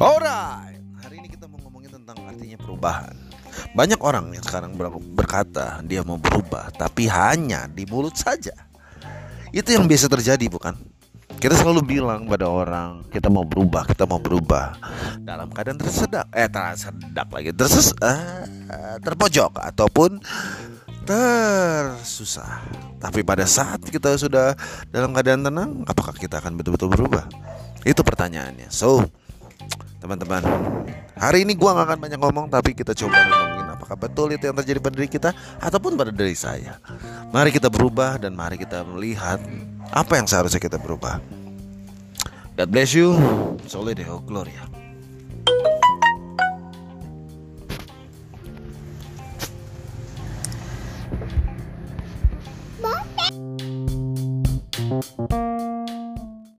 Alright, 0.00 0.80
hari 1.04 1.20
ini 1.20 1.28
kita 1.28 1.44
mau 1.44 1.60
ngomongin 1.60 1.92
tentang 1.92 2.16
artinya 2.24 2.56
perubahan. 2.56 3.12
Banyak 3.76 4.00
orang 4.00 4.32
yang 4.32 4.40
sekarang 4.40 4.72
ber- 4.72 4.96
berkata 4.96 5.84
dia 5.84 6.00
mau 6.00 6.16
berubah, 6.16 6.72
tapi 6.72 7.04
hanya 7.04 7.68
di 7.68 7.84
mulut 7.84 8.16
saja. 8.16 8.56
Itu 9.52 9.76
yang 9.76 9.84
biasa 9.84 10.08
terjadi, 10.08 10.48
bukan? 10.48 10.72
Kita 11.36 11.52
selalu 11.52 11.84
bilang 11.84 12.24
pada 12.24 12.48
orang 12.48 13.04
kita 13.12 13.28
mau 13.28 13.44
berubah, 13.44 13.84
kita 13.84 14.08
mau 14.08 14.16
berubah 14.16 14.72
dalam 15.20 15.52
keadaan 15.52 15.76
tersedak, 15.76 16.32
eh 16.32 16.48
tersedak 16.48 17.28
lagi, 17.28 17.52
terses, 17.52 17.92
eh, 18.00 18.96
terpojok 19.04 19.60
ataupun 19.60 20.16
tersusah. 21.04 22.64
Tapi 22.96 23.20
pada 23.20 23.44
saat 23.44 23.84
kita 23.84 24.16
sudah 24.16 24.56
dalam 24.88 25.12
keadaan 25.12 25.44
tenang, 25.44 25.84
apakah 25.84 26.16
kita 26.16 26.40
akan 26.40 26.56
betul-betul 26.56 26.88
berubah? 26.88 27.28
Itu 27.84 28.00
pertanyaannya. 28.00 28.72
So, 28.72 29.04
teman-teman. 30.10 30.42
Hari 31.14 31.46
ini 31.46 31.54
gua 31.54 31.78
nggak 31.78 31.86
akan 31.86 31.98
banyak 32.02 32.18
ngomong 32.18 32.46
tapi 32.50 32.74
kita 32.74 32.98
coba 32.98 33.14
ngomongin 33.30 33.66
apakah 33.70 33.94
betul 33.94 34.34
itu 34.34 34.50
yang 34.50 34.58
terjadi 34.58 34.82
pada 34.82 34.94
diri 34.98 35.06
kita 35.06 35.30
ataupun 35.62 35.94
pada 35.94 36.10
diri 36.10 36.34
saya. 36.34 36.82
Mari 37.30 37.54
kita 37.54 37.70
berubah 37.70 38.18
dan 38.18 38.34
mari 38.34 38.58
kita 38.58 38.82
melihat 38.82 39.38
apa 39.94 40.18
yang 40.18 40.26
seharusnya 40.26 40.58
kita 40.58 40.82
berubah. 40.82 41.22
God 42.58 42.68
bless 42.74 42.90
you. 42.90 43.14
Sole 43.70 43.94
Deo 43.94 44.18
Gloria 44.26 44.66